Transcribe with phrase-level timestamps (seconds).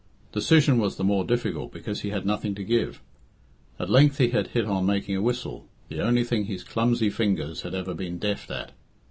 [0.31, 3.03] Decision was the more difficult because he had nothing to give.
[3.79, 7.61] At length he had hit on making a whistle the only thing his clumsy fingers
[7.61, 8.71] had ever been deft at.